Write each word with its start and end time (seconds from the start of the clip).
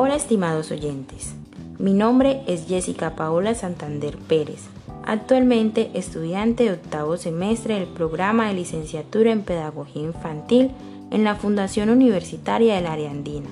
Hola 0.00 0.14
estimados 0.14 0.70
oyentes, 0.70 1.34
mi 1.80 1.92
nombre 1.92 2.44
es 2.46 2.68
Jessica 2.68 3.16
Paola 3.16 3.56
Santander 3.56 4.16
Pérez, 4.16 4.68
actualmente 5.04 5.90
estudiante 5.92 6.62
de 6.62 6.74
octavo 6.74 7.16
semestre 7.16 7.74
del 7.74 7.88
programa 7.88 8.46
de 8.46 8.54
licenciatura 8.54 9.32
en 9.32 9.42
Pedagogía 9.42 10.04
Infantil 10.04 10.70
en 11.10 11.24
la 11.24 11.34
Fundación 11.34 11.90
Universitaria 11.90 12.76
del 12.76 12.86
Área 12.86 13.10
Andina. 13.10 13.48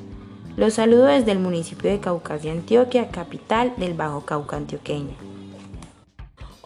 Los 0.57 0.75
saludo 0.75 1.07
desde 1.07 1.33
el 1.33 1.41
municipio 1.41 1.91
de 1.91 1.99
Caucasia, 1.99 2.53
Antioquia, 2.53 3.09
capital 3.09 3.73
del 3.77 3.95
Bajo 3.95 4.21
Cauca 4.21 4.57
antioqueño. 4.57 5.36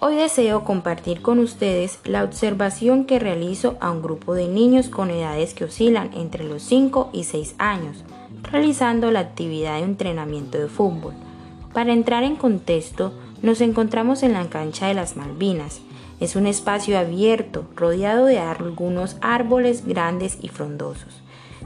Hoy 0.03 0.17
deseo 0.17 0.65
compartir 0.65 1.21
con 1.21 1.39
ustedes 1.41 1.99
la 2.05 2.25
observación 2.25 3.05
que 3.05 3.19
realizo 3.19 3.77
a 3.81 3.91
un 3.91 4.01
grupo 4.01 4.33
de 4.33 4.49
niños 4.49 4.89
con 4.89 5.11
edades 5.11 5.53
que 5.53 5.65
oscilan 5.65 6.15
entre 6.15 6.43
los 6.43 6.63
5 6.63 7.11
y 7.13 7.25
6 7.25 7.57
años, 7.59 8.03
realizando 8.51 9.11
la 9.11 9.21
actividad 9.21 9.75
de 9.75 9.85
entrenamiento 9.85 10.57
de 10.57 10.69
fútbol. 10.69 11.13
Para 11.75 11.93
entrar 11.93 12.23
en 12.23 12.37
contexto, 12.37 13.13
nos 13.43 13.61
encontramos 13.61 14.23
en 14.23 14.33
la 14.33 14.49
cancha 14.49 14.87
de 14.87 14.95
las 14.95 15.19
Malvinas. 15.19 15.83
Es 16.19 16.35
un 16.35 16.47
espacio 16.47 16.99
abierto, 16.99 17.67
rodeado 17.77 18.25
de 18.25 18.39
algunos 18.39 19.19
árboles 19.21 19.87
grandes 19.87 20.39
y 20.41 20.49
frondosos. 20.49 21.21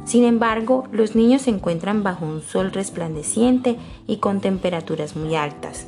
Sin 0.07 0.25
embargo, 0.25 0.89
los 0.91 1.15
niños 1.15 1.43
se 1.43 1.51
encuentran 1.51 2.03
bajo 2.03 2.27
un 2.27 2.43
sol 2.43 2.73
resplandeciente 2.73 3.77
y 4.09 4.17
con 4.17 4.41
temperaturas 4.41 5.15
muy 5.15 5.37
altas. 5.37 5.87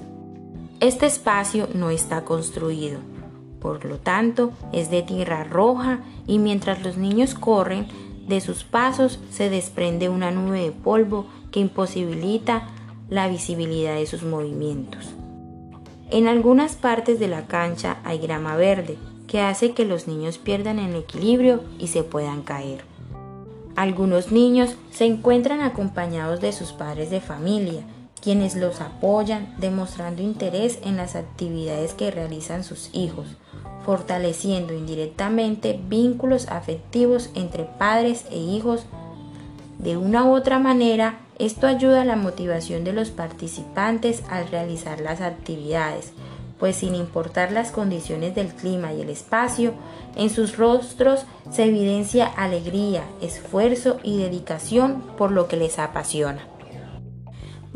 Este 0.80 1.07
espacio 1.07 1.69
no 1.73 1.89
está 1.89 2.25
construido, 2.27 2.98
por 3.61 3.87
lo 3.87 3.97
tanto 3.97 4.53
es 4.73 4.91
de 4.91 5.01
tierra 5.01 5.43
roja 5.43 6.01
y 6.27 6.39
mientras 6.39 6.83
los 6.83 6.99
niños 6.99 7.35
corren, 7.35 7.89
de 8.29 8.43
sus 8.43 8.65
pasos 8.65 9.19
se 9.30 9.49
desprende 9.49 10.11
una 10.11 10.30
nube 10.30 10.60
de 10.60 10.73
polvo 10.73 11.27
que 11.51 11.60
imposibilita 11.60 12.68
la 13.09 13.27
visibilidad 13.27 13.95
de 13.95 14.05
sus 14.05 14.23
movimientos. 14.23 15.15
En 16.10 16.29
algunas 16.29 16.77
partes 16.77 17.18
de 17.18 17.29
la 17.29 17.46
cancha 17.46 17.96
hay 18.05 18.18
grama 18.18 18.55
verde 18.57 18.99
que 19.27 19.40
hace 19.40 19.73
que 19.73 19.87
los 19.87 20.07
niños 20.07 20.37
pierdan 20.37 20.79
el 20.79 20.95
equilibrio 20.95 21.63
y 21.79 21.87
se 21.87 22.02
puedan 22.02 22.43
caer. 22.43 22.85
Algunos 23.77 24.30
niños 24.30 24.77
se 24.90 25.07
encuentran 25.07 25.61
acompañados 25.61 26.40
de 26.40 26.52
sus 26.52 26.73
padres 26.73 27.11
de 27.11 27.23
familia, 27.23 27.83
quienes 28.27 28.57
los 28.57 28.80
apoyan 28.80 29.55
demostrando 29.57 30.21
interés 30.21 30.80
en 30.82 30.96
las 30.96 31.15
actividades 31.15 31.95
que 31.95 32.10
realizan 32.10 32.65
sus 32.65 32.91
hijos, 32.93 33.29
fortaleciendo 33.85 34.74
indirectamente 34.74 35.79
vínculos 35.88 36.49
afectivos 36.49 37.30
entre 37.37 37.63
padres 37.63 38.24
e 38.33 38.37
hijos. 38.37 38.85
De 39.79 39.96
una 39.96 40.24
u 40.24 40.35
otra 40.35 40.59
manera, 40.59 41.21
esto 41.38 41.68
ayuda 41.68 42.02
a 42.02 42.05
la 42.05 42.16
motivación 42.16 42.83
de 42.83 42.95
los 42.95 43.10
participantes 43.10 44.24
al 44.29 44.49
realizar 44.49 45.01
las 45.01 45.21
actividades, 45.21 46.11
pues 46.59 46.74
sin 46.74 46.96
importar 46.96 47.52
las 47.52 47.71
condiciones 47.71 48.35
del 48.35 48.49
clima 48.49 48.93
y 48.93 49.02
el 49.02 49.11
espacio, 49.11 49.73
en 50.16 50.30
sus 50.30 50.57
rostros 50.57 51.27
se 51.52 51.66
evidencia 51.66 52.27
alegría, 52.27 53.05
esfuerzo 53.21 54.01
y 54.02 54.18
dedicación 54.18 55.05
por 55.16 55.30
lo 55.30 55.46
que 55.46 55.57
les 55.57 55.79
apasiona. 55.79 56.55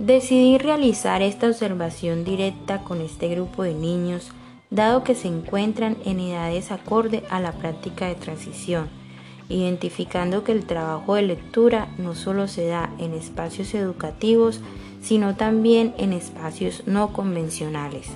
Decidí 0.00 0.56
realizar 0.56 1.20
esta 1.20 1.46
observación 1.46 2.24
directa 2.24 2.82
con 2.84 3.02
este 3.02 3.28
grupo 3.28 3.64
de 3.64 3.74
niños 3.74 4.30
dado 4.70 5.04
que 5.04 5.14
se 5.14 5.28
encuentran 5.28 5.98
en 6.06 6.20
edades 6.20 6.72
acorde 6.72 7.22
a 7.28 7.38
la 7.38 7.52
práctica 7.52 8.06
de 8.06 8.14
transición, 8.14 8.88
identificando 9.50 10.42
que 10.42 10.52
el 10.52 10.64
trabajo 10.64 11.16
de 11.16 11.22
lectura 11.22 11.88
no 11.98 12.14
solo 12.14 12.48
se 12.48 12.66
da 12.66 12.90
en 12.96 13.12
espacios 13.12 13.74
educativos, 13.74 14.60
sino 15.02 15.36
también 15.36 15.92
en 15.98 16.14
espacios 16.14 16.82
no 16.86 17.12
convencionales. 17.12 18.08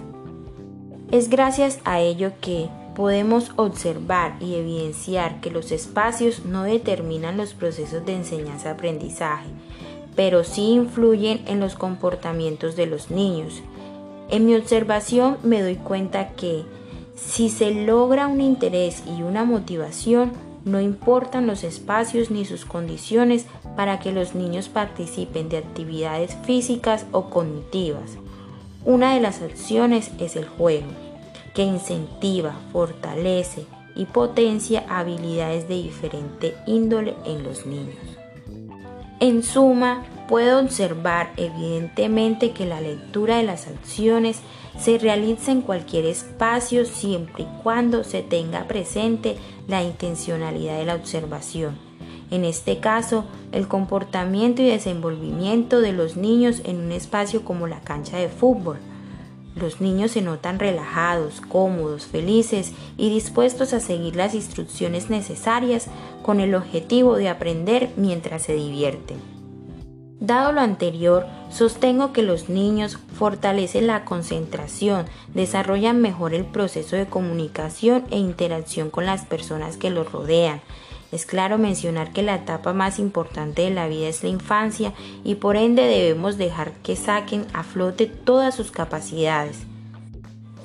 Es 1.11 1.29
gracias 1.29 1.81
a 1.85 2.01
ello 2.01 2.33
que 2.41 2.71
podemos 2.97 3.53
observar 3.57 4.37
y 4.41 4.55
evidenciar 4.55 5.43
que 5.43 5.51
los 5.51 5.71
espacios 5.71 6.47
no 6.47 6.63
determinan 6.63 7.37
los 7.37 7.53
procesos 7.53 8.07
de 8.07 8.15
enseñanza-aprendizaje, 8.15 9.51
pero 10.17 10.45
sí 10.45 10.73
influyen 10.73 11.43
en 11.47 11.61
los 11.61 11.75
comportamientos 11.75 12.77
de 12.77 12.87
los 12.87 13.11
niños 13.11 13.63
en 14.31 14.47
mi 14.47 14.55
observación 14.55 15.37
me 15.43 15.63
doy 15.63 15.77
cuenta 15.77 16.31
que 16.31 16.65
si 17.15 17.51
se 17.51 17.71
logra 17.73 18.27
un 18.27 18.41
interés 18.41 19.03
y 19.07 19.23
una 19.23 19.45
motivación, 19.45 20.33
no 20.65 20.81
importan 20.81 21.47
los 21.47 21.63
espacios 21.63 22.31
ni 22.31 22.45
sus 22.45 22.65
condiciones 22.65 23.47
para 23.77 24.01
que 24.01 24.13
los 24.13 24.35
niños 24.35 24.69
participen 24.69 25.51
de 25.51 25.59
actividades 25.59 26.37
físicas 26.45 27.07
o 27.13 27.29
cognitivas. 27.29 28.17
Una 28.85 29.15
de 29.15 29.21
las 29.21 29.43
acciones 29.43 30.11
es 30.19 30.37
el 30.37 30.47
juego, 30.47 30.89
que 31.55 31.63
incentiva, 31.63 32.57
fortalece 32.73 33.67
y 33.95 34.07
potencia 34.07 34.85
habilidades 34.89 35.69
de 35.69 35.75
diferente 35.75 36.55
índole 36.67 37.15
en 37.27 37.45
los 37.45 37.67
niños. 37.67 38.24
En 39.21 39.43
suma, 39.43 40.05
Puedo 40.29 40.59
observar 40.59 41.33
evidentemente 41.37 42.53
que 42.53 42.65
la 42.65 42.81
lectura 42.81 43.37
de 43.37 43.43
las 43.43 43.67
acciones 43.67 44.41
se 44.79 44.97
realiza 44.97 45.53
en 45.53 45.61
cualquier 45.61 46.07
espacio 46.07 46.87
siempre 46.87 47.45
y 47.45 47.63
cuando 47.63 48.05
se 48.05 48.23
tenga 48.23 48.67
presente 48.67 49.37
la 49.69 49.83
intencionalidad 49.83 50.79
de 50.79 50.87
la 50.87 50.95
observación. 50.95 51.77
En 52.31 52.47
este 52.47 52.81
caso, 52.81 53.27
el 53.53 53.69
comportamiento 53.69 54.63
y 54.63 54.67
desenvolvimiento 54.67 55.83
de 55.83 55.93
los 55.93 56.17
niños 56.17 56.63
en 56.65 56.81
un 56.81 56.93
espacio 56.93 57.45
como 57.45 57.67
la 57.67 57.81
cancha 57.83 58.17
de 58.17 58.31
fútbol. 58.31 58.79
Los 59.57 59.81
niños 59.81 60.13
se 60.13 60.21
notan 60.21 60.59
relajados, 60.59 61.41
cómodos, 61.41 62.07
felices 62.07 62.73
y 62.97 63.11
dispuestos 63.11 63.73
a 63.73 63.81
seguir 63.81 64.17
las 64.17 64.35
instrucciones 64.35 65.11
necesarias 65.11 65.87
con 66.23 66.41
el 66.41 66.55
objetivo 66.55 67.17
de 67.17 67.29
aprender 67.29 67.91
mientras 67.97 68.43
se 68.43 68.55
divierten. 68.55 69.35
Dado 70.21 70.53
lo 70.53 70.61
anterior, 70.61 71.27
sostengo 71.51 72.13
que 72.13 72.23
los 72.23 72.49
niños 72.49 72.99
fortalecen 73.17 73.87
la 73.87 74.05
concentración, 74.05 75.07
desarrollan 75.35 76.01
mejor 76.01 76.35
el 76.35 76.47
proceso 76.47 76.97
de 76.97 77.07
comunicación 77.07 78.05
e 78.11 78.19
interacción 78.19 78.91
con 78.91 79.07
las 79.07 79.27
personas 79.27 79.77
que 79.77 79.91
los 79.91 80.11
rodean. 80.11 80.63
Es 81.15 81.27
claro 81.27 81.59
mencionar 81.59 82.13
que 82.13 82.25
la 82.25 82.35
etapa 82.35 82.73
más 82.73 82.99
importante 82.99 83.63
de 83.63 83.71
la 83.71 83.87
vida 83.87 84.09
es 84.09 84.25
la 84.25 84.31
infancia 84.31 84.93
y 85.23 85.37
por 85.37 85.55
ende 85.55 85.83
debemos 85.83 86.39
dejar 86.39 86.73
que 86.83 86.97
saquen 86.97 87.47
a 87.53 87.63
flote 87.63 88.07
todas 88.07 88.57
sus 88.57 88.73
capacidades. 88.73 89.59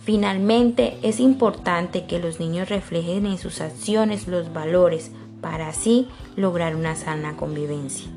Finalmente, 0.03 0.97
es 1.03 1.19
importante 1.19 2.07
que 2.07 2.17
los 2.17 2.39
niños 2.39 2.67
reflejen 2.67 3.27
en 3.27 3.37
sus 3.37 3.61
acciones 3.61 4.27
los 4.27 4.51
valores 4.51 5.11
para 5.39 5.67
así 5.67 6.07
lograr 6.35 6.75
una 6.75 6.95
sana 6.95 7.37
convivencia. 7.37 8.09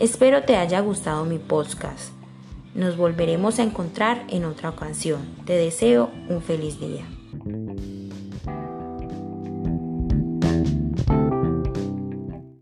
Espero 0.00 0.42
te 0.42 0.56
haya 0.56 0.80
gustado 0.80 1.24
mi 1.24 1.38
podcast. 1.38 2.10
Nos 2.74 2.96
volveremos 2.96 3.60
a 3.60 3.62
encontrar 3.62 4.24
en 4.26 4.44
otra 4.44 4.70
ocasión. 4.70 5.20
Te 5.44 5.52
deseo 5.52 6.10
un 6.28 6.42
feliz 6.42 6.80
día. 6.80 7.04